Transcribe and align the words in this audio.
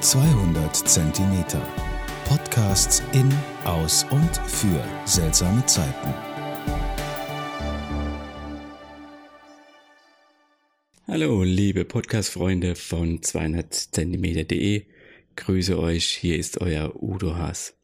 200 0.00 0.76
Zentimeter. 0.76 1.66
Podcasts 2.26 3.02
in, 3.14 3.32
aus 3.64 4.04
und 4.10 4.36
für 4.46 4.84
seltsame 5.06 5.64
Zeiten. 5.64 6.14
Hallo, 11.08 11.42
liebe 11.42 11.86
Podcast-Freunde 11.86 12.74
von 12.74 13.22
200 13.22 13.72
Zentimeter.de. 13.72 14.84
Grüße 15.34 15.78
euch, 15.78 16.04
hier 16.04 16.36
ist 16.36 16.60
euer 16.60 17.02
Udo 17.02 17.34
Haas. 17.36 17.74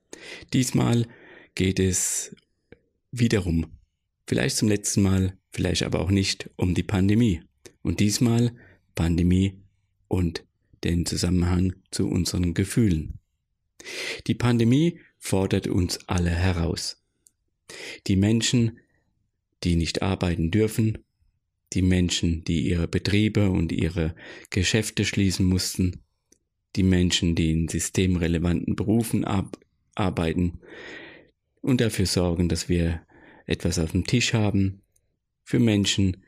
Diesmal 0.52 1.06
geht 1.54 1.80
es 1.80 2.36
wiederum, 3.10 3.66
vielleicht 4.26 4.58
zum 4.58 4.68
letzten 4.68 5.02
Mal, 5.02 5.38
vielleicht 5.50 5.82
aber 5.82 6.00
auch 6.00 6.10
nicht, 6.10 6.50
um 6.56 6.74
die 6.74 6.82
Pandemie. 6.82 7.42
Und 7.80 8.00
diesmal 8.00 8.52
Pandemie 8.94 9.62
und 10.08 10.44
den 10.85 11.07
Zusammenhang 11.07 11.75
zu 11.91 12.09
unseren 12.09 12.54
Gefühlen. 12.54 13.18
Die 14.27 14.35
Pandemie 14.35 14.99
fordert 15.18 15.67
uns 15.67 16.09
alle 16.09 16.31
heraus. 16.31 17.03
Die 18.07 18.17
Menschen, 18.17 18.79
die 19.64 19.76
nicht 19.76 20.03
arbeiten 20.03 20.50
dürfen, 20.50 20.99
die 21.73 21.82
Menschen, 21.82 22.45
die 22.45 22.68
ihre 22.68 22.89
Betriebe 22.89 23.50
und 23.50 23.73
ihre 23.73 24.14
Geschäfte 24.50 25.04
schließen 25.04 25.46
mussten, 25.46 26.03
die 26.76 26.82
Menschen, 26.82 27.35
die 27.35 27.51
in 27.51 27.68
systemrelevanten 27.68 28.76
Berufen 28.76 29.25
arbeiten 29.95 30.61
und 31.61 31.81
dafür 31.81 32.06
sorgen, 32.06 32.48
dass 32.48 32.69
wir 32.69 33.03
etwas 33.47 33.78
auf 33.78 33.92
dem 33.92 34.06
Tisch 34.06 34.34
haben, 34.34 34.83
für 35.45 35.59
Menschen, 35.59 36.19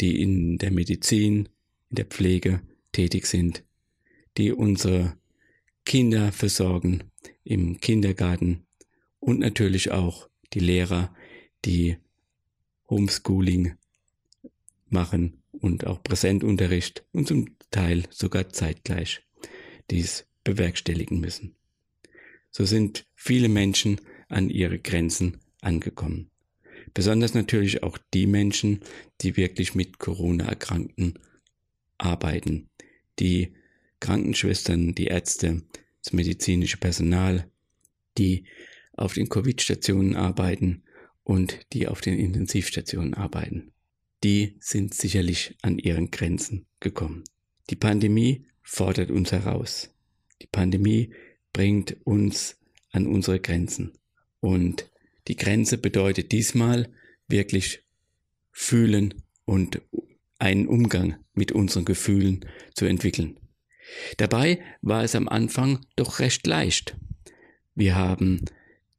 die 0.00 0.20
in 0.20 0.58
der 0.58 0.70
Medizin, 0.70 1.48
in 1.90 1.96
der 1.96 2.06
Pflege 2.06 2.60
tätig 2.92 3.26
sind, 3.26 3.64
die 4.36 4.52
unsere 4.52 5.16
Kinder 5.84 6.32
versorgen 6.32 7.04
im 7.44 7.80
Kindergarten 7.80 8.66
und 9.20 9.40
natürlich 9.40 9.90
auch 9.90 10.28
die 10.52 10.60
Lehrer, 10.60 11.14
die 11.64 11.98
Homeschooling 12.88 13.76
machen 14.88 15.42
und 15.52 15.86
auch 15.86 16.02
Präsentunterricht 16.02 17.04
und 17.12 17.28
zum 17.28 17.56
Teil 17.70 18.04
sogar 18.10 18.50
zeitgleich 18.50 19.22
dies 19.90 20.26
bewerkstelligen 20.44 21.20
müssen. 21.20 21.54
So 22.50 22.64
sind 22.64 23.06
viele 23.14 23.48
Menschen 23.48 24.00
an 24.28 24.50
ihre 24.50 24.78
Grenzen 24.78 25.40
angekommen. 25.60 26.30
Besonders 26.92 27.34
natürlich 27.34 27.82
auch 27.82 27.98
die 28.12 28.26
Menschen, 28.26 28.80
die 29.20 29.36
wirklich 29.36 29.74
mit 29.74 29.98
Corona-Erkrankten 29.98 31.18
arbeiten, 31.98 32.68
die 33.18 33.54
Krankenschwestern, 34.04 34.94
die 34.94 35.06
Ärzte, 35.06 35.62
das 36.02 36.12
medizinische 36.12 36.76
Personal, 36.76 37.50
die 38.18 38.44
auf 38.92 39.14
den 39.14 39.30
Covid-Stationen 39.30 40.14
arbeiten 40.14 40.82
und 41.22 41.60
die 41.72 41.88
auf 41.88 42.02
den 42.02 42.18
Intensivstationen 42.18 43.14
arbeiten. 43.14 43.72
Die 44.22 44.56
sind 44.60 44.92
sicherlich 44.92 45.56
an 45.62 45.78
ihren 45.78 46.10
Grenzen 46.10 46.66
gekommen. 46.80 47.24
Die 47.70 47.76
Pandemie 47.76 48.44
fordert 48.62 49.10
uns 49.10 49.32
heraus. 49.32 49.90
Die 50.42 50.48
Pandemie 50.48 51.14
bringt 51.54 51.96
uns 52.04 52.58
an 52.92 53.06
unsere 53.06 53.40
Grenzen. 53.40 53.92
Und 54.40 54.90
die 55.28 55.36
Grenze 55.36 55.78
bedeutet 55.78 56.30
diesmal 56.30 56.90
wirklich 57.26 57.82
fühlen 58.52 59.14
und 59.46 59.80
einen 60.38 60.68
Umgang 60.68 61.16
mit 61.32 61.52
unseren 61.52 61.86
Gefühlen 61.86 62.44
zu 62.74 62.84
entwickeln. 62.84 63.38
Dabei 64.16 64.60
war 64.82 65.04
es 65.04 65.14
am 65.14 65.28
Anfang 65.28 65.84
doch 65.96 66.18
recht 66.18 66.46
leicht. 66.46 66.96
Wir 67.74 67.96
haben 67.96 68.44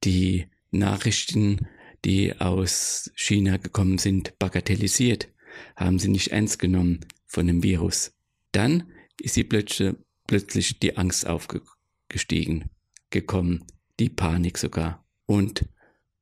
die 0.03 0.47
Nachrichten, 0.71 1.67
die 2.03 2.39
aus 2.39 3.11
China 3.15 3.57
gekommen 3.57 3.97
sind, 3.97 4.37
bagatellisiert, 4.37 5.29
haben 5.75 5.99
sie 5.99 6.09
nicht 6.09 6.31
ernst 6.31 6.59
genommen 6.59 6.99
von 7.25 7.47
dem 7.47 7.63
Virus. 7.63 8.13
Dann 8.51 8.91
ist 9.19 9.33
sie 9.33 9.43
plötzlich, 9.43 9.95
plötzlich 10.27 10.79
die 10.79 10.97
Angst 10.97 11.25
aufgestiegen, 11.25 12.69
gekommen, 13.09 13.65
die 13.99 14.09
Panik 14.09 14.57
sogar. 14.57 15.05
Und 15.25 15.65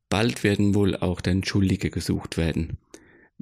bald 0.09 0.43
werden 0.43 0.75
wohl 0.75 0.95
auch 0.95 1.21
dann 1.21 1.43
Schuldige 1.43 1.89
gesucht 1.89 2.37
werden, 2.37 2.77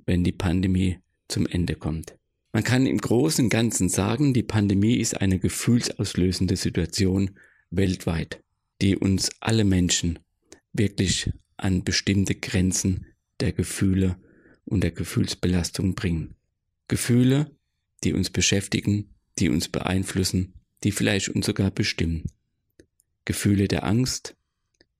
wenn 0.06 0.24
die 0.24 0.32
Pandemie 0.32 1.00
zum 1.28 1.46
Ende 1.46 1.76
kommt. 1.76 2.16
Man 2.54 2.64
kann 2.64 2.86
im 2.86 2.98
Großen 2.98 3.46
und 3.46 3.50
Ganzen 3.50 3.88
sagen, 3.88 4.34
die 4.34 4.44
Pandemie 4.44 4.98
ist 4.98 5.20
eine 5.22 5.40
gefühlsauslösende 5.40 6.58
Situation 6.58 7.32
weltweit, 7.70 8.44
die 8.82 8.98
uns 8.98 9.30
alle 9.40 9.64
Menschen 9.64 10.20
wirklich 10.74 11.32
an 11.56 11.84
bestimmte 11.84 12.36
Grenzen 12.36 13.06
der 13.40 13.54
Gefühle 13.54 14.18
und 14.66 14.84
der 14.84 14.92
Gefühlsbelastung 14.92 15.96
bringen. 15.96 16.36
Gefühle, 16.88 17.56
die 18.04 18.14
uns 18.14 18.30
beschäftigen, 18.30 19.16
die 19.40 19.50
uns 19.50 19.70
beeinflussen, 19.70 20.54
die 20.84 20.92
vielleicht 20.92 21.30
uns 21.30 21.46
sogar 21.46 21.72
bestimmen. 21.72 22.26
Gefühle 23.24 23.68
der 23.68 23.86
Angst, 23.86 24.36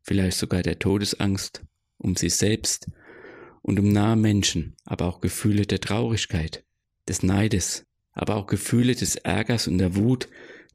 vielleicht 0.02 0.38
sogar 0.38 0.62
der 0.62 0.80
Todesangst 0.80 1.64
um 1.98 2.16
sich 2.16 2.36
selbst 2.36 2.90
und 3.62 3.80
um 3.80 3.92
nahe 3.92 4.16
Menschen, 4.16 4.76
aber 4.86 5.06
auch 5.06 5.22
Gefühle 5.22 5.66
der 5.66 5.82
Traurigkeit, 5.82 6.64
des 7.08 7.24
Neides, 7.24 7.86
aber 8.14 8.36
auch 8.36 8.48
Gefühle 8.48 8.96
des 8.96 9.16
Ärgers 9.16 9.68
und 9.68 9.78
der 9.78 9.96
Wut 9.96 10.28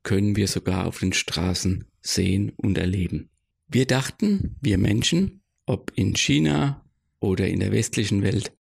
können 0.03 0.37
wir 0.37 0.49
sogar 0.49 0.87
auf 0.87 1.01
den 1.01 1.13
Straßen 1.13 1.85
sehen 2.01 2.53
und 2.57 2.79
erleben. 2.79 3.31
Wir 3.69 3.87
dachten, 3.87 4.57
wir 4.61 4.79
Menschen, 4.79 5.41
ob 5.67 5.93
in 5.97 6.15
China 6.15 6.85
oder 7.19 7.49
in 7.49 7.61
der 7.61 7.73
westlichen 7.73 8.23
Welt, 8.23 8.53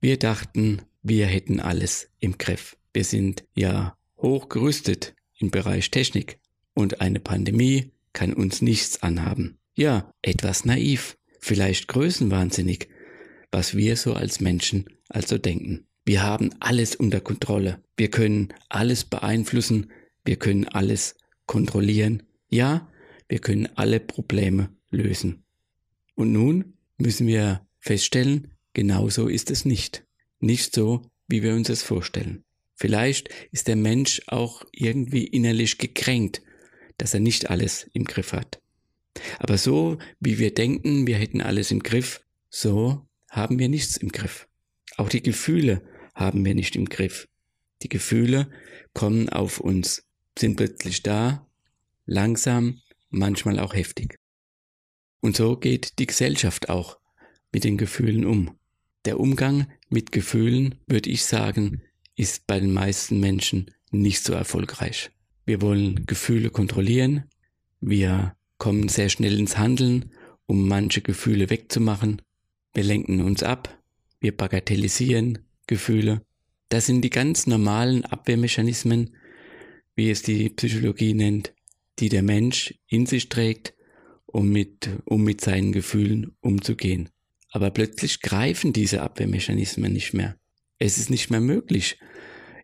wir 0.00 0.18
dachten, 0.18 0.82
wir 1.02 1.26
hätten 1.26 1.60
alles 1.60 2.10
im 2.18 2.36
Griff. 2.38 2.76
Wir 2.92 3.04
sind 3.04 3.44
ja 3.54 3.96
hochgerüstet 4.18 5.14
im 5.38 5.50
Bereich 5.50 5.90
Technik 5.90 6.38
und 6.74 7.00
eine 7.00 7.20
Pandemie 7.20 7.92
kann 8.12 8.34
uns 8.34 8.62
nichts 8.62 9.02
anhaben. 9.02 9.58
Ja, 9.74 10.12
etwas 10.20 10.64
naiv, 10.64 11.16
vielleicht 11.40 11.88
größenwahnsinnig, 11.88 12.88
was 13.50 13.76
wir 13.76 13.96
so 13.96 14.14
als 14.14 14.40
Menschen 14.40 14.84
also 15.08 15.38
denken. 15.38 15.86
Wir 16.04 16.22
haben 16.22 16.50
alles 16.60 16.96
unter 16.96 17.20
Kontrolle. 17.20 17.82
Wir 17.96 18.10
können 18.10 18.52
alles 18.68 19.04
beeinflussen. 19.04 19.92
Wir 20.24 20.36
können 20.36 20.66
alles 20.66 21.16
kontrollieren. 21.46 22.24
Ja, 22.48 22.88
wir 23.28 23.38
können 23.38 23.68
alle 23.76 24.00
Probleme 24.00 24.70
lösen. 24.90 25.44
Und 26.14 26.32
nun 26.32 26.74
müssen 26.98 27.26
wir 27.26 27.66
feststellen, 27.78 28.52
genauso 28.74 29.28
ist 29.28 29.50
es 29.50 29.64
nicht. 29.64 30.04
Nicht 30.40 30.74
so, 30.74 31.02
wie 31.28 31.42
wir 31.42 31.54
uns 31.54 31.68
es 31.68 31.82
vorstellen. 31.82 32.44
Vielleicht 32.74 33.28
ist 33.52 33.68
der 33.68 33.76
Mensch 33.76 34.22
auch 34.26 34.64
irgendwie 34.72 35.24
innerlich 35.24 35.78
gekränkt, 35.78 36.42
dass 36.98 37.14
er 37.14 37.20
nicht 37.20 37.48
alles 37.48 37.88
im 37.92 38.04
Griff 38.04 38.32
hat. 38.32 38.60
Aber 39.38 39.56
so, 39.56 39.98
wie 40.20 40.38
wir 40.38 40.52
denken, 40.52 41.06
wir 41.06 41.16
hätten 41.16 41.40
alles 41.40 41.70
im 41.70 41.82
Griff, 41.82 42.24
so 42.50 43.06
haben 43.30 43.58
wir 43.58 43.68
nichts 43.68 43.96
im 43.96 44.10
Griff. 44.10 44.48
Auch 44.96 45.08
die 45.08 45.22
Gefühle 45.22 45.82
haben 46.14 46.44
wir 46.44 46.54
nicht 46.54 46.76
im 46.76 46.86
Griff. 46.86 47.28
Die 47.82 47.88
Gefühle 47.88 48.50
kommen 48.94 49.28
auf 49.28 49.60
uns, 49.60 50.04
sind 50.38 50.56
plötzlich 50.56 51.02
da, 51.02 51.46
langsam, 52.06 52.80
manchmal 53.10 53.58
auch 53.58 53.74
heftig. 53.74 54.18
Und 55.20 55.36
so 55.36 55.56
geht 55.56 55.98
die 55.98 56.06
Gesellschaft 56.06 56.68
auch 56.68 56.98
mit 57.52 57.64
den 57.64 57.76
Gefühlen 57.76 58.24
um. 58.24 58.56
Der 59.04 59.20
Umgang 59.20 59.66
mit 59.88 60.12
Gefühlen, 60.12 60.76
würde 60.86 61.10
ich 61.10 61.24
sagen, 61.24 61.82
ist 62.16 62.46
bei 62.46 62.60
den 62.60 62.72
meisten 62.72 63.20
Menschen 63.20 63.70
nicht 63.90 64.24
so 64.24 64.32
erfolgreich. 64.32 65.10
Wir 65.44 65.60
wollen 65.60 66.06
Gefühle 66.06 66.50
kontrollieren, 66.50 67.24
wir 67.80 68.36
kommen 68.58 68.88
sehr 68.88 69.08
schnell 69.08 69.38
ins 69.38 69.58
Handeln, 69.58 70.12
um 70.46 70.68
manche 70.68 71.00
Gefühle 71.00 71.50
wegzumachen, 71.50 72.22
wir 72.74 72.84
lenken 72.84 73.20
uns 73.20 73.42
ab, 73.42 73.76
wir 74.20 74.36
bagatellisieren, 74.36 75.38
Gefühle. 75.66 76.24
Das 76.68 76.86
sind 76.86 77.02
die 77.02 77.10
ganz 77.10 77.46
normalen 77.46 78.04
Abwehrmechanismen, 78.04 79.14
wie 79.94 80.10
es 80.10 80.22
die 80.22 80.48
Psychologie 80.48 81.14
nennt, 81.14 81.54
die 81.98 82.08
der 82.08 82.22
Mensch 82.22 82.74
in 82.88 83.06
sich 83.06 83.28
trägt, 83.28 83.74
um 84.26 84.48
mit, 84.48 84.88
um 85.04 85.22
mit 85.22 85.40
seinen 85.40 85.72
Gefühlen 85.72 86.34
umzugehen. 86.40 87.10
Aber 87.50 87.70
plötzlich 87.70 88.20
greifen 88.20 88.72
diese 88.72 89.02
Abwehrmechanismen 89.02 89.92
nicht 89.92 90.14
mehr. 90.14 90.36
Es 90.78 90.96
ist 90.96 91.10
nicht 91.10 91.30
mehr 91.30 91.40
möglich, 91.40 91.98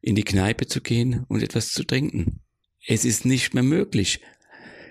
in 0.01 0.15
die 0.15 0.25
Kneipe 0.25 0.67
zu 0.67 0.81
gehen 0.81 1.25
und 1.29 1.43
etwas 1.43 1.73
zu 1.73 1.85
trinken. 1.85 2.41
Es 2.87 3.05
ist 3.05 3.27
nicht 3.27 3.53
mehr 3.53 3.63
möglich, 3.63 4.21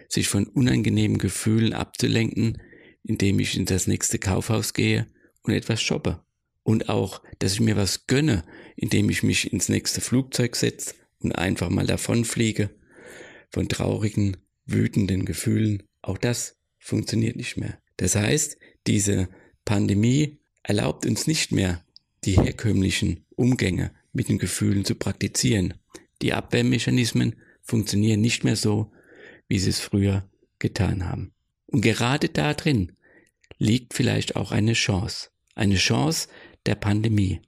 sich 0.07 0.27
von 0.27 0.45
unangenehmen 0.45 1.18
Gefühlen 1.18 1.74
abzulenken, 1.74 2.62
indem 3.04 3.39
ich 3.39 3.57
in 3.57 3.65
das 3.65 3.88
nächste 3.88 4.19
Kaufhaus 4.19 4.74
gehe 4.74 5.07
und 5.42 5.54
etwas 5.54 5.81
shoppe 5.81 6.21
und 6.67 6.89
auch, 6.89 7.21
dass 7.39 7.53
ich 7.53 7.61
mir 7.61 7.77
was 7.77 8.07
gönne, 8.07 8.43
indem 8.75 9.09
ich 9.09 9.23
mich 9.23 9.53
ins 9.53 9.69
nächste 9.69 10.01
Flugzeug 10.01 10.57
setze 10.57 10.95
und 11.19 11.31
einfach 11.31 11.69
mal 11.69 11.87
davonfliege, 11.87 12.69
von 13.49 13.69
traurigen, 13.69 14.35
wütenden 14.65 15.23
Gefühlen. 15.23 15.83
Auch 16.01 16.17
das 16.17 16.57
funktioniert 16.77 17.37
nicht 17.37 17.55
mehr. 17.55 17.77
Das 17.95 18.17
heißt, 18.17 18.57
diese 18.85 19.29
Pandemie 19.63 20.39
erlaubt 20.61 21.05
uns 21.05 21.25
nicht 21.25 21.53
mehr, 21.53 21.85
die 22.25 22.35
herkömmlichen 22.35 23.25
Umgänge 23.37 23.91
mit 24.11 24.27
den 24.27 24.37
Gefühlen 24.37 24.83
zu 24.83 24.95
praktizieren. 24.95 25.75
Die 26.21 26.33
Abwehrmechanismen 26.33 27.37
funktionieren 27.61 28.19
nicht 28.19 28.43
mehr 28.43 28.57
so, 28.57 28.91
wie 29.47 29.59
sie 29.59 29.69
es 29.69 29.79
früher 29.79 30.29
getan 30.59 31.05
haben. 31.05 31.31
Und 31.67 31.79
gerade 31.79 32.27
da 32.27 32.53
drin 32.53 32.91
liegt 33.57 33.93
vielleicht 33.93 34.35
auch 34.35 34.51
eine 34.51 34.73
Chance. 34.73 35.29
Eine 35.55 35.77
Chance 35.77 36.27
der 36.67 36.75
Pandemie. 36.75 37.41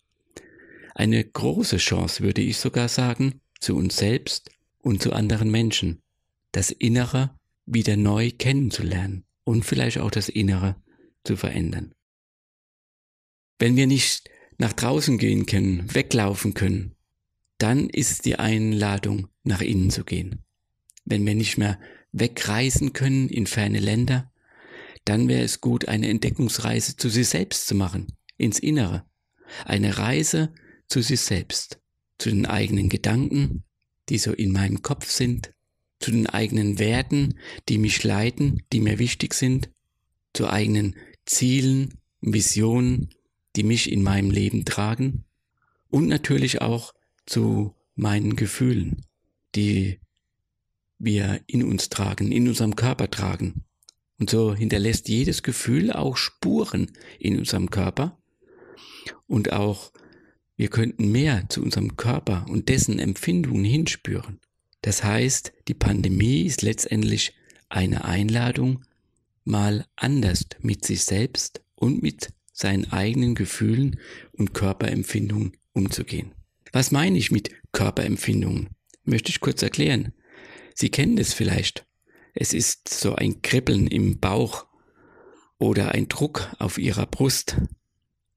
Eine 0.95 1.23
große 1.23 1.77
Chance, 1.77 2.23
würde 2.23 2.41
ich 2.41 2.57
sogar 2.57 2.89
sagen, 2.89 3.41
zu 3.59 3.75
uns 3.75 3.97
selbst 3.97 4.49
und 4.79 5.01
zu 5.01 5.13
anderen 5.13 5.51
Menschen. 5.51 6.01
Das 6.51 6.71
Innere 6.71 7.37
wieder 7.65 7.95
neu 7.97 8.31
kennenzulernen 8.31 9.25
und 9.43 9.63
vielleicht 9.63 9.99
auch 9.99 10.11
das 10.11 10.29
Innere 10.29 10.75
zu 11.23 11.35
verändern. 11.35 11.93
Wenn 13.59 13.75
wir 13.75 13.87
nicht 13.87 14.29
nach 14.57 14.73
draußen 14.73 15.17
gehen 15.17 15.45
können, 15.45 15.93
weglaufen 15.93 16.53
können, 16.53 16.95
dann 17.57 17.89
ist 17.89 18.25
die 18.25 18.39
Einladung, 18.39 19.27
nach 19.43 19.61
innen 19.61 19.91
zu 19.91 20.03
gehen. 20.03 20.43
Wenn 21.05 21.25
wir 21.25 21.35
nicht 21.35 21.57
mehr 21.57 21.79
wegreisen 22.11 22.93
können 22.93 23.29
in 23.29 23.47
ferne 23.47 23.79
Länder, 23.79 24.31
dann 25.05 25.27
wäre 25.27 25.43
es 25.43 25.61
gut, 25.61 25.87
eine 25.87 26.07
Entdeckungsreise 26.07 26.95
zu 26.95 27.09
sich 27.09 27.29
selbst 27.29 27.67
zu 27.67 27.75
machen, 27.75 28.07
ins 28.37 28.59
Innere. 28.59 29.08
Eine 29.65 29.97
Reise 29.97 30.53
zu 30.87 31.01
sich 31.01 31.21
selbst, 31.21 31.79
zu 32.17 32.29
den 32.29 32.45
eigenen 32.45 32.89
Gedanken, 32.89 33.63
die 34.09 34.17
so 34.17 34.33
in 34.33 34.51
meinem 34.51 34.81
Kopf 34.81 35.09
sind, 35.09 35.53
zu 35.99 36.11
den 36.11 36.27
eigenen 36.27 36.79
Werten, 36.79 37.37
die 37.67 37.77
mich 37.77 38.03
leiten, 38.03 38.63
die 38.71 38.79
mir 38.79 38.99
wichtig 38.99 39.33
sind, 39.33 39.69
zu 40.33 40.49
eigenen 40.49 40.95
Zielen, 41.25 41.95
Visionen, 42.21 43.09
die 43.55 43.63
mich 43.63 43.91
in 43.91 44.03
meinem 44.03 44.31
Leben 44.31 44.65
tragen 44.65 45.25
und 45.89 46.07
natürlich 46.07 46.61
auch 46.61 46.93
zu 47.25 47.75
meinen 47.95 48.35
Gefühlen, 48.35 49.05
die 49.55 49.99
wir 50.97 51.41
in 51.47 51.63
uns 51.63 51.89
tragen, 51.89 52.31
in 52.31 52.47
unserem 52.47 52.75
Körper 52.75 53.09
tragen. 53.09 53.63
Und 54.19 54.29
so 54.29 54.53
hinterlässt 54.53 55.07
jedes 55.07 55.43
Gefühl 55.43 55.91
auch 55.91 56.17
Spuren 56.17 56.91
in 57.19 57.37
unserem 57.39 57.69
Körper 57.69 58.18
und 59.27 59.53
auch 59.53 59.91
wir 60.55 60.67
könnten 60.67 61.11
mehr 61.11 61.47
zu 61.49 61.61
unserem 61.61 61.95
Körper 61.95 62.45
und 62.49 62.67
dessen 62.67 62.99
Empfindungen 62.99 63.63
hinspüren. 63.63 64.39
Das 64.81 65.03
heißt, 65.03 65.53
die 65.67 65.73
Pandemie 65.73 66.41
ist 66.41 66.61
letztendlich 66.61 67.33
eine 67.69 68.05
Einladung, 68.05 68.83
mal 69.45 69.85
anders 69.95 70.45
mit 70.59 70.85
sich 70.85 71.05
selbst 71.05 71.63
und 71.75 72.03
mit 72.03 72.33
seinen 72.51 72.91
eigenen 72.91 73.35
Gefühlen 73.35 73.99
und 74.33 74.53
Körperempfindungen 74.53 75.53
umzugehen. 75.73 76.33
Was 76.73 76.91
meine 76.91 77.17
ich 77.17 77.31
mit 77.31 77.51
Körperempfindungen? 77.71 78.69
Möchte 79.05 79.29
ich 79.29 79.39
kurz 79.39 79.61
erklären. 79.63 80.13
Sie 80.75 80.89
kennen 80.89 81.17
es 81.17 81.33
vielleicht. 81.33 81.85
Es 82.33 82.53
ist 82.53 82.89
so 82.89 83.15
ein 83.15 83.41
Kribbeln 83.41 83.87
im 83.87 84.19
Bauch 84.19 84.67
oder 85.57 85.93
ein 85.93 86.09
Druck 86.09 86.53
auf 86.59 86.77
Ihrer 86.77 87.05
Brust 87.05 87.57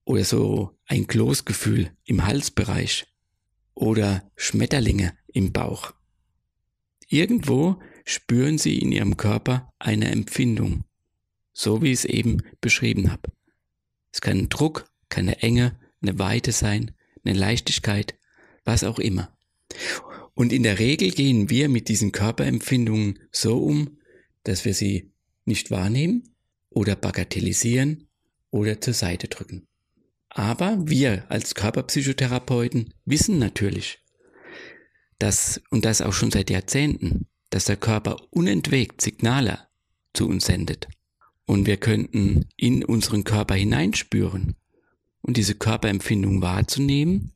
oder 0.05 0.25
so 0.25 0.79
ein 0.87 1.07
Kloßgefühl 1.07 1.91
im 2.05 2.27
Halsbereich 2.27 3.07
oder 3.75 4.31
Schmetterlinge 4.37 5.17
im 5.29 5.53
Bauch. 5.53 5.95
Irgendwo 7.09 7.81
spüren 8.05 8.59
Sie 8.59 8.79
in 8.79 8.93
Ihrem 8.93 9.17
Körper 9.17 9.73
eine 9.79 10.11
Empfindung, 10.11 10.85
so 11.53 11.83
wie 11.83 11.93
ich 11.93 12.01
es 12.01 12.05
eben 12.05 12.43
beschrieben 12.61 13.11
habe. 13.11 13.33
Es 14.13 14.21
kann 14.21 14.39
ein 14.39 14.49
Druck, 14.49 14.91
keine 15.09 15.43
Enge, 15.43 15.79
eine 16.01 16.19
Weite 16.19 16.53
sein, 16.53 16.93
eine 17.25 17.39
Leichtigkeit, 17.39 18.15
was 18.65 18.85
auch 18.85 18.99
immer. 18.99 19.37
Und 20.35 20.53
in 20.53 20.63
der 20.63 20.79
Regel 20.79 21.11
gehen 21.11 21.51
wir 21.51 21.69
mit 21.69 21.89
diesen 21.89 22.13
Körperempfindungen 22.13 23.19
so 23.31 23.63
um, 23.63 23.99
dass 24.45 24.65
wir 24.65 24.75
sie 24.75 25.13
nicht 25.45 25.71
wahrnehmen 25.71 26.35
oder 26.71 26.97
bagatellisieren 26.97 28.09
oder 28.51 28.81
zur 28.81 28.95
Seite 28.95 29.29
drücken. 29.29 29.67
Aber 30.35 30.79
wir 30.89 31.27
als 31.29 31.55
Körperpsychotherapeuten 31.55 32.95
wissen 33.05 33.39
natürlich, 33.39 33.99
dass, 35.19 35.61
und 35.71 35.85
das 35.85 36.01
auch 36.01 36.15
schon 36.15 36.31
seit 36.31 36.49
Jahrzehnten, 36.49 37.27
dass 37.51 37.67
der 37.67 37.77
Körper 37.77 38.17
unentwegt 38.31 39.03
Signale 39.03 39.59
zu 40.15 40.27
uns 40.27 40.47
sendet. 40.47 40.89
Und 41.45 41.67
wir 41.67 41.77
könnten 41.77 42.47
in 42.57 42.83
unseren 42.83 43.25
Körper 43.25 43.55
hineinspüren 43.55 44.57
und 45.21 45.37
diese 45.37 45.55
Körperempfindung 45.55 46.41
wahrzunehmen. 46.41 47.33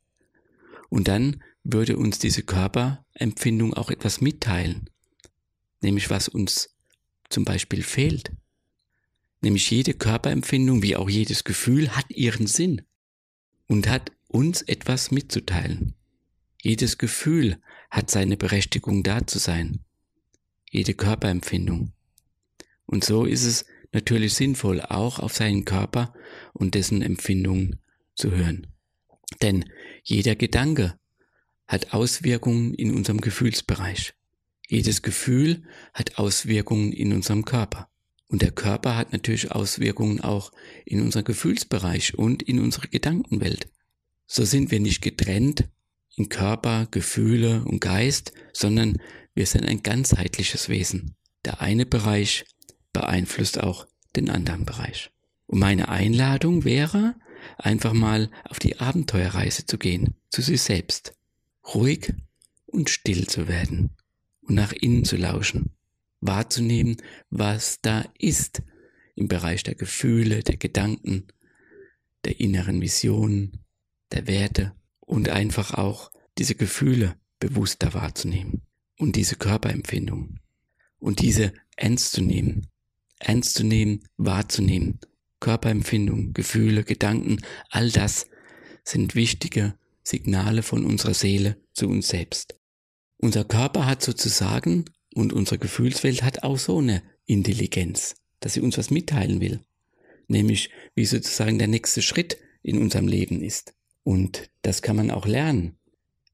Und 0.89 1.07
dann 1.07 1.43
würde 1.63 1.97
uns 1.97 2.17
diese 2.17 2.41
Körperempfindung 2.41 3.75
auch 3.75 3.91
etwas 3.91 4.21
mitteilen. 4.21 4.89
Nämlich 5.81 6.09
was 6.09 6.27
uns 6.29 6.75
zum 7.29 7.45
Beispiel 7.45 7.83
fehlt. 7.83 8.31
Nämlich 9.41 9.69
jede 9.69 9.93
Körperempfindung 9.93 10.81
wie 10.81 10.95
auch 10.95 11.09
jedes 11.09 11.43
Gefühl 11.43 11.95
hat 11.95 12.09
ihren 12.09 12.47
Sinn 12.47 12.81
und 13.67 13.87
hat 13.87 14.11
uns 14.27 14.61
etwas 14.61 15.11
mitzuteilen. 15.11 15.93
Jedes 16.61 16.97
Gefühl 16.97 17.61
hat 17.89 18.09
seine 18.09 18.37
Berechtigung 18.37 19.03
da 19.03 19.25
zu 19.25 19.39
sein. 19.39 19.79
Jede 20.69 20.93
Körperempfindung. 20.93 21.93
Und 22.85 23.03
so 23.03 23.25
ist 23.25 23.43
es 23.43 23.65
natürlich 23.91 24.33
sinnvoll, 24.33 24.81
auch 24.81 25.19
auf 25.19 25.33
seinen 25.33 25.65
Körper 25.65 26.13
und 26.53 26.75
dessen 26.75 27.01
Empfindungen 27.01 27.79
zu 28.15 28.31
hören. 28.31 28.67
Denn 29.41 29.65
jeder 30.03 30.35
Gedanke 30.35 30.97
hat 31.67 31.93
Auswirkungen 31.93 32.73
in 32.73 32.93
unserem 32.95 33.21
Gefühlsbereich. 33.21 34.13
Jedes 34.67 35.01
Gefühl 35.01 35.63
hat 35.93 36.17
Auswirkungen 36.17 36.91
in 36.91 37.13
unserem 37.13 37.45
Körper. 37.45 37.89
Und 38.29 38.41
der 38.41 38.51
Körper 38.51 38.95
hat 38.97 39.13
natürlich 39.13 39.51
Auswirkungen 39.51 40.19
auch 40.19 40.51
in 40.85 41.01
unserem 41.01 41.25
Gefühlsbereich 41.25 42.15
und 42.17 42.43
in 42.43 42.59
unserer 42.59 42.87
Gedankenwelt. 42.87 43.69
So 44.25 44.43
sind 44.43 44.69
wir 44.71 44.81
nicht 44.81 45.01
getrennt 45.01 45.69
in 46.15 46.27
Körper, 46.27 46.87
Gefühle 46.91 47.63
und 47.63 47.79
Geist, 47.79 48.33
sondern 48.51 48.97
wir 49.33 49.45
sind 49.45 49.65
ein 49.65 49.81
ganzheitliches 49.81 50.67
Wesen. 50.67 51.15
Der 51.45 51.61
eine 51.61 51.85
Bereich 51.85 52.45
beeinflusst 52.91 53.61
auch 53.61 53.87
den 54.15 54.29
anderen 54.29 54.65
Bereich. 54.65 55.11
Und 55.45 55.59
meine 55.59 55.87
Einladung 55.87 56.65
wäre, 56.65 57.15
einfach 57.57 57.93
mal 57.93 58.29
auf 58.43 58.59
die 58.59 58.79
Abenteuerreise 58.79 59.65
zu 59.65 59.77
gehen, 59.77 60.15
zu 60.29 60.41
sich 60.41 60.61
selbst, 60.61 61.13
ruhig 61.73 62.13
und 62.65 62.89
still 62.89 63.27
zu 63.27 63.47
werden 63.47 63.91
und 64.41 64.55
nach 64.55 64.73
innen 64.73 65.05
zu 65.05 65.15
lauschen 65.15 65.76
wahrzunehmen, 66.19 66.97
was 67.29 67.81
da 67.81 68.05
ist 68.17 68.61
im 69.15 69.27
Bereich 69.27 69.63
der 69.63 69.75
Gefühle, 69.75 70.43
der 70.43 70.57
Gedanken, 70.57 71.27
der 72.25 72.39
inneren 72.39 72.81
Visionen, 72.81 73.63
der 74.11 74.27
Werte 74.27 74.73
und 74.99 75.29
einfach 75.29 75.73
auch 75.73 76.11
diese 76.37 76.55
Gefühle 76.55 77.15
bewusster 77.39 77.93
wahrzunehmen 77.93 78.61
und 78.97 79.15
diese 79.15 79.35
Körperempfindungen 79.35 80.39
und 80.99 81.21
diese 81.21 81.53
ernst 81.75 82.11
zu 82.11 82.21
nehmen, 82.21 82.67
ernst 83.19 83.53
zu 83.55 83.63
nehmen, 83.63 84.03
wahrzunehmen. 84.17 84.99
Körperempfindungen, 85.39 86.33
Gefühle, 86.33 86.83
Gedanken, 86.83 87.41
all 87.69 87.91
das 87.91 88.27
sind 88.83 89.13
wichtige 89.13 89.77
Signale 90.01 90.63
von 90.63 90.83
unserer 90.83 91.13
Seele 91.13 91.61
zu 91.73 91.87
uns 91.87 92.07
selbst. 92.07 92.59
Unser 93.17 93.43
Körper 93.43 93.85
hat 93.85 94.01
sozusagen 94.01 94.85
und 95.17 95.33
unsere 95.33 95.57
Gefühlswelt 95.57 96.21
hat 96.21 96.43
auch 96.43 96.59
so 96.59 96.77
eine 96.77 97.01
Intelligenz, 97.25 98.15
dass 98.39 98.53
sie 98.53 98.61
uns 98.61 98.77
was 98.77 98.91
mitteilen 98.91 99.41
will. 99.41 99.61
Nämlich, 100.27 100.69
wie 100.93 101.05
sozusagen 101.05 101.57
der 101.57 101.67
nächste 101.67 102.03
Schritt 102.03 102.37
in 102.61 102.77
unserem 102.77 103.07
Leben 103.07 103.41
ist. 103.41 103.73
Und 104.03 104.51
das 104.61 104.81
kann 104.81 104.95
man 104.95 105.09
auch 105.09 105.25
lernen, 105.25 105.75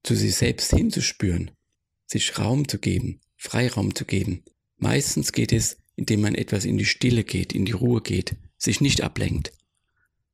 zu 0.04 0.16
sich 0.16 0.36
selbst 0.36 0.72
hinzuspüren, 0.72 1.52
sich 2.08 2.38
Raum 2.38 2.68
zu 2.68 2.78
geben, 2.78 3.22
Freiraum 3.38 3.96
zu 3.96 4.04
geben. 4.04 4.44
Meistens 4.78 5.32
geht 5.32 5.54
es, 5.54 5.78
indem 5.96 6.22
man 6.22 6.36
etwas 6.36 6.66
in 6.66 6.78
die 6.78 6.86
Stille 6.86 7.24
geht, 7.24 7.54
in 7.54 7.64
die 7.64 7.72
Ruhe 7.72 8.02
geht, 8.02 8.36
sich 8.58 8.82
nicht 8.82 9.02
ablenkt 9.02 9.54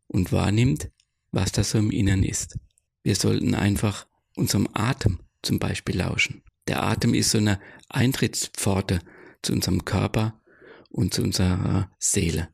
und 0.08 0.32
wahrnimmt, 0.32 0.89
was 1.32 1.51
da 1.51 1.63
so 1.63 1.77
im 1.77 1.91
Innern 1.91 2.24
ist. 2.24 2.58
Wir 3.03 3.15
sollten 3.15 3.53
einfach 3.53 4.08
unserem 4.36 4.68
Atem 4.74 5.20
zum 5.44 5.60
Beispiel 5.60 5.98
lauschen. 5.98 6.41
Der 6.68 6.84
Atem 6.84 7.13
ist 7.13 7.32
so 7.32 7.38
eine 7.38 7.60
Eintrittspforte 7.89 9.00
zu 9.42 9.54
unserem 9.54 9.86
Körper 9.86 10.42
und 10.89 11.13
zu 11.13 11.24
unserer 11.24 11.92
Seele 11.98 12.50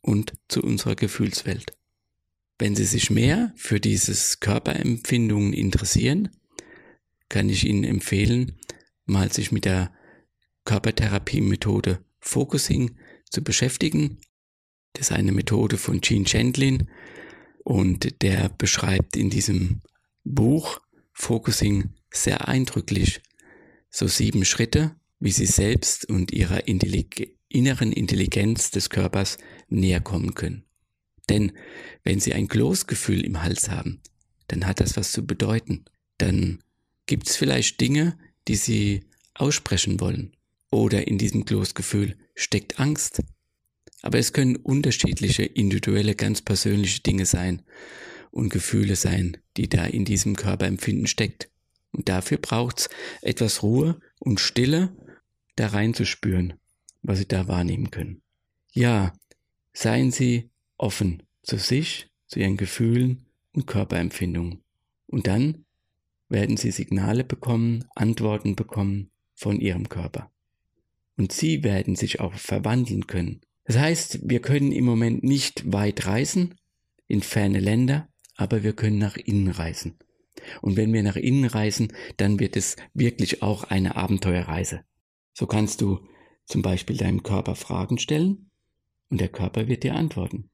und 0.00 0.34
zu 0.48 0.62
unserer 0.62 0.94
Gefühlswelt. 0.94 1.72
Wenn 2.58 2.74
Sie 2.74 2.84
sich 2.84 3.10
mehr 3.10 3.52
für 3.56 3.80
dieses 3.80 4.40
Körperempfindungen 4.40 5.52
interessieren, 5.52 6.30
kann 7.28 7.48
ich 7.48 7.64
Ihnen 7.64 7.84
empfehlen, 7.84 8.58
mal 9.04 9.32
sich 9.32 9.52
mit 9.52 9.64
der 9.64 9.92
Körpertherapie-Methode 10.64 12.04
Focusing 12.20 12.96
zu 13.30 13.42
beschäftigen. 13.42 14.18
Das 14.94 15.10
ist 15.10 15.16
eine 15.16 15.32
Methode 15.32 15.78
von 15.78 16.00
Gene 16.00 16.24
Chandlin 16.24 16.90
und 17.62 18.22
der 18.22 18.48
beschreibt 18.48 19.16
in 19.16 19.30
diesem 19.30 19.82
Buch 20.24 20.80
Focusing 21.12 21.94
sehr 22.10 22.48
eindrücklich 22.48 23.20
so 23.90 24.06
sieben 24.06 24.44
Schritte, 24.44 24.94
wie 25.20 25.32
sie 25.32 25.46
selbst 25.46 26.08
und 26.08 26.32
ihrer 26.32 26.68
Intellig 26.68 27.34
inneren 27.48 27.92
Intelligenz 27.92 28.70
des 28.70 28.90
Körpers 28.90 29.38
näher 29.68 30.00
kommen 30.00 30.34
können. 30.34 30.64
Denn 31.28 31.52
wenn 32.04 32.20
sie 32.20 32.34
ein 32.34 32.48
Kloßgefühl 32.48 33.24
im 33.24 33.42
Hals 33.42 33.70
haben, 33.70 34.00
dann 34.48 34.66
hat 34.66 34.80
das 34.80 34.96
was 34.96 35.12
zu 35.12 35.26
bedeuten. 35.26 35.84
Dann 36.18 36.62
gibt 37.06 37.28
es 37.28 37.36
vielleicht 37.36 37.80
Dinge, 37.80 38.18
die 38.48 38.56
sie 38.56 39.04
aussprechen 39.34 40.00
wollen. 40.00 40.36
Oder 40.70 41.08
in 41.08 41.18
diesem 41.18 41.44
Kloßgefühl 41.44 42.16
steckt 42.34 42.78
Angst. 42.78 43.22
Aber 44.02 44.18
es 44.18 44.32
können 44.32 44.56
unterschiedliche, 44.56 45.44
individuelle, 45.44 46.14
ganz 46.14 46.42
persönliche 46.42 47.00
Dinge 47.00 47.26
sein 47.26 47.62
und 48.30 48.50
Gefühle 48.50 48.96
sein, 48.96 49.38
die 49.56 49.68
da 49.68 49.86
in 49.86 50.04
diesem 50.04 50.36
Körperempfinden 50.36 51.06
steckt. 51.06 51.48
Und 51.92 52.08
dafür 52.08 52.38
braucht's 52.38 52.88
etwas 53.22 53.62
Ruhe 53.62 54.00
und 54.18 54.40
Stille, 54.40 54.96
da 55.56 55.68
reinzuspüren, 55.68 56.54
was 57.02 57.18
Sie 57.18 57.28
da 57.28 57.48
wahrnehmen 57.48 57.90
können. 57.90 58.22
Ja, 58.72 59.12
seien 59.72 60.10
Sie 60.10 60.50
offen 60.76 61.22
zu 61.42 61.56
sich, 61.56 62.08
zu 62.26 62.40
Ihren 62.40 62.56
Gefühlen 62.56 63.26
und 63.52 63.66
Körperempfindungen. 63.66 64.62
Und 65.06 65.26
dann 65.26 65.64
werden 66.28 66.56
Sie 66.56 66.70
Signale 66.70 67.24
bekommen, 67.24 67.84
Antworten 67.94 68.54
bekommen 68.54 69.10
von 69.34 69.60
Ihrem 69.60 69.88
Körper. 69.88 70.30
Und 71.16 71.32
Sie 71.32 71.64
werden 71.64 71.96
sich 71.96 72.20
auch 72.20 72.34
verwandeln 72.34 73.06
können. 73.06 73.40
Das 73.64 73.78
heißt, 73.78 74.20
wir 74.28 74.40
können 74.40 74.72
im 74.72 74.84
Moment 74.84 75.24
nicht 75.24 75.72
weit 75.72 76.06
reisen, 76.06 76.54
in 77.06 77.22
ferne 77.22 77.60
Länder, 77.60 78.08
aber 78.36 78.62
wir 78.62 78.74
können 78.74 78.98
nach 78.98 79.16
innen 79.16 79.48
reisen. 79.48 79.98
Und 80.62 80.76
wenn 80.76 80.92
wir 80.92 81.02
nach 81.02 81.16
innen 81.16 81.44
reisen, 81.44 81.92
dann 82.16 82.40
wird 82.40 82.56
es 82.56 82.76
wirklich 82.94 83.42
auch 83.42 83.64
eine 83.64 83.96
Abenteuerreise. 83.96 84.82
So 85.32 85.46
kannst 85.46 85.80
du 85.80 86.00
zum 86.44 86.62
Beispiel 86.62 86.96
deinem 86.96 87.22
Körper 87.22 87.54
Fragen 87.54 87.98
stellen 87.98 88.50
und 89.10 89.20
der 89.20 89.28
Körper 89.28 89.68
wird 89.68 89.84
dir 89.84 89.94
antworten. 89.94 90.50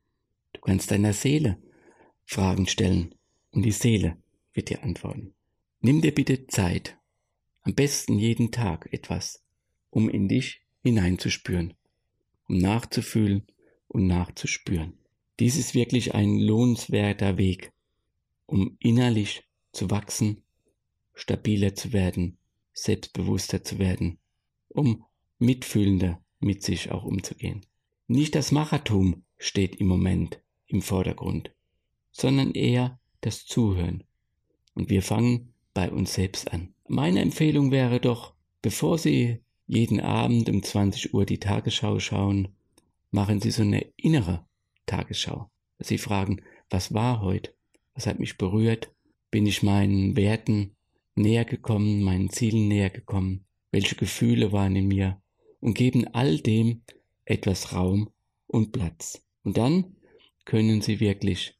Du 0.52 0.60
kannst 0.60 0.90
deiner 0.90 1.12
Seele 1.12 1.58
Fragen 2.24 2.66
stellen 2.66 3.14
und 3.50 3.62
die 3.62 3.72
Seele 3.72 4.16
wird 4.52 4.70
dir 4.70 4.82
antworten. 4.82 5.34
Nimm 5.80 6.00
dir 6.00 6.14
bitte 6.14 6.46
Zeit, 6.46 6.98
am 7.62 7.74
besten 7.74 8.18
jeden 8.18 8.50
Tag 8.50 8.88
etwas, 8.92 9.44
um 9.90 10.08
in 10.08 10.28
dich 10.28 10.62
hineinzuspüren, 10.82 11.74
um 12.48 12.58
nachzufühlen 12.58 13.46
und 13.88 14.06
nachzuspüren. 14.06 14.98
Dies 15.40 15.56
ist 15.56 15.74
wirklich 15.74 16.14
ein 16.14 16.38
lohnenswerter 16.38 17.38
Weg, 17.38 17.72
um 18.46 18.76
innerlich 18.80 19.43
zu 19.74 19.90
wachsen, 19.90 20.42
stabiler 21.14 21.74
zu 21.74 21.92
werden, 21.92 22.38
selbstbewusster 22.72 23.62
zu 23.62 23.78
werden, 23.78 24.18
um 24.68 25.04
mitfühlender 25.38 26.22
mit 26.40 26.62
sich 26.62 26.90
auch 26.90 27.04
umzugehen. 27.04 27.64
Nicht 28.06 28.34
das 28.34 28.52
Machertum 28.52 29.24
steht 29.38 29.76
im 29.76 29.86
Moment 29.86 30.40
im 30.66 30.82
Vordergrund, 30.82 31.54
sondern 32.10 32.52
eher 32.52 32.98
das 33.20 33.46
Zuhören. 33.46 34.04
Und 34.74 34.90
wir 34.90 35.02
fangen 35.02 35.52
bei 35.72 35.90
uns 35.90 36.14
selbst 36.14 36.52
an. 36.52 36.74
Meine 36.88 37.20
Empfehlung 37.20 37.70
wäre 37.70 38.00
doch, 38.00 38.34
bevor 38.62 38.98
Sie 38.98 39.40
jeden 39.66 40.00
Abend 40.00 40.48
um 40.50 40.62
20 40.62 41.14
Uhr 41.14 41.24
die 41.24 41.38
Tagesschau 41.38 41.98
schauen, 41.98 42.48
machen 43.10 43.40
Sie 43.40 43.50
so 43.50 43.62
eine 43.62 43.80
innere 43.96 44.44
Tagesschau. 44.86 45.50
Sie 45.78 45.98
fragen, 45.98 46.42
was 46.70 46.92
war 46.92 47.20
heute? 47.20 47.54
Was 47.94 48.06
hat 48.06 48.18
mich 48.18 48.36
berührt? 48.36 48.90
Bin 49.34 49.46
ich 49.46 49.64
meinen 49.64 50.14
Werten 50.14 50.76
näher 51.16 51.44
gekommen, 51.44 52.04
meinen 52.04 52.30
Zielen 52.30 52.68
näher 52.68 52.90
gekommen, 52.90 53.44
welche 53.72 53.96
Gefühle 53.96 54.52
waren 54.52 54.76
in 54.76 54.86
mir 54.86 55.20
und 55.58 55.74
geben 55.74 56.06
all 56.14 56.38
dem 56.38 56.82
etwas 57.24 57.72
Raum 57.72 58.10
und 58.46 58.70
Platz. 58.70 59.24
Und 59.42 59.56
dann 59.56 59.96
können 60.44 60.82
sie 60.82 61.00
wirklich 61.00 61.58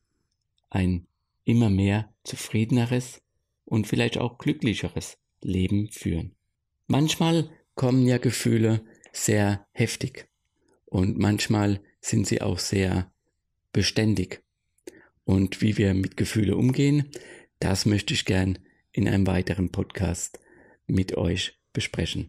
ein 0.71 1.09
immer 1.43 1.69
mehr 1.69 2.15
zufriedeneres 2.23 3.21
und 3.65 3.89
vielleicht 3.89 4.19
auch 4.19 4.39
glücklicheres 4.39 5.19
Leben 5.43 5.91
führen. 5.91 6.37
Manchmal 6.87 7.51
kommen 7.75 8.07
ja 8.07 8.19
Gefühle 8.19 8.85
sehr 9.11 9.67
heftig 9.73 10.29
und 10.87 11.19
manchmal 11.19 11.83
sind 12.01 12.29
sie 12.29 12.41
auch 12.41 12.61
sehr 12.61 13.13
beständig. 13.73 14.45
Und 15.25 15.61
wie 15.61 15.77
wir 15.77 15.95
mit 15.95 16.17
Gefühle 16.17 16.55
umgehen, 16.55 17.11
das 17.65 17.87
möchte 17.87 18.13
ich 18.13 18.27
gern 18.27 18.59
in 18.93 19.09
einem 19.09 19.27
weiteren 19.27 19.71
Podcast 19.73 20.39
mit 20.87 21.17
euch 21.17 21.59
besprechen. 21.73 22.29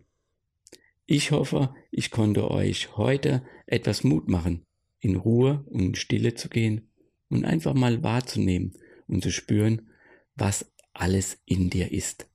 Ich 1.06 1.32
hoffe, 1.32 1.76
ich 1.92 2.10
konnte 2.10 2.50
euch 2.50 2.96
heute 2.96 3.46
etwas 3.66 4.06
Mut 4.06 4.30
machen, 4.30 4.66
in 5.02 5.18
Ruhe 5.18 5.66
und 5.68 5.98
Stille 5.98 6.36
zu 6.36 6.48
gehen 6.48 6.90
und 7.28 7.44
einfach 7.44 7.74
mal 7.74 8.02
wahrzunehmen 8.02 8.78
und 9.08 9.24
zu 9.24 9.30
spüren, 9.30 9.90
was 10.36 10.72
alles 10.94 11.38
in 11.44 11.70
dir 11.70 11.92
ist. 11.92 12.30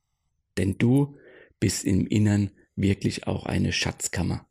Denn 0.57 0.77
du 0.77 1.17
bist 1.59 1.85
im 1.85 2.05
Innern 2.05 2.51
wirklich 2.75 3.25
auch 3.25 3.47
eine 3.47 3.73
Schatzkammer. 3.73 4.47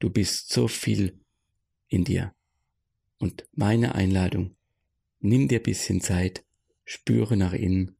Du 0.00 0.10
bist 0.10 0.50
so 0.50 0.66
viel 0.66 1.20
in 1.86 2.02
dir. 2.02 2.34
Und 3.18 3.46
meine 3.52 3.94
Einladung, 3.94 4.56
nimm 5.20 5.46
dir 5.46 5.62
bisschen 5.62 6.00
Zeit, 6.00 6.42
spüre 6.88 7.36
nach 7.36 7.52
innen, 7.52 7.96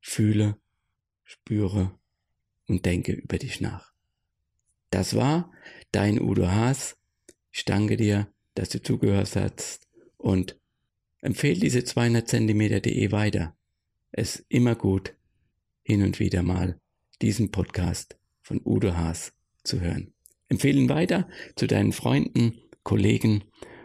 fühle, 0.00 0.58
spüre 1.22 1.96
und 2.66 2.84
denke 2.84 3.12
über 3.12 3.38
dich 3.38 3.60
nach. 3.60 3.92
Das 4.90 5.14
war 5.14 5.52
dein 5.92 6.20
Udo 6.20 6.48
Haas. 6.48 6.98
Ich 7.52 7.64
danke 7.64 7.96
dir, 7.96 8.26
dass 8.56 8.70
du 8.70 8.82
zugehört 8.82 9.36
hast 9.36 9.86
und 10.16 10.58
empfehle 11.20 11.60
diese 11.60 11.84
200 11.84 12.28
cm.de 12.28 13.12
weiter. 13.12 13.56
Es 14.10 14.36
ist 14.36 14.46
immer 14.48 14.74
gut, 14.74 15.14
hin 15.84 16.02
und 16.02 16.18
wieder 16.18 16.42
mal 16.42 16.80
diesen 17.22 17.52
Podcast 17.52 18.18
von 18.42 18.60
Udo 18.64 18.96
Haas 18.96 19.32
zu 19.62 19.80
hören. 19.80 20.12
Empfehle 20.48 20.80
ihn 20.80 20.88
weiter 20.88 21.28
zu 21.54 21.68
deinen 21.68 21.92
Freunden, 21.92 22.60
Kollegen 22.82 23.44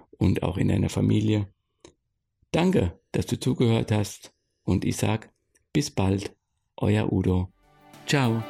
und 0.10 0.42
auch 0.42 0.58
in 0.58 0.70
deiner 0.70 0.90
Familie. 0.90 1.54
Danke, 2.50 3.00
dass 3.12 3.28
du 3.28 3.40
zugehört 3.40 3.92
hast 3.92 4.34
und 4.70 4.86
ich 4.86 4.98
sag 4.98 5.30
bis 5.74 5.90
bald, 5.92 6.36
euer 6.78 7.12
Udo. 7.12 7.50
Ciao. 8.06 8.44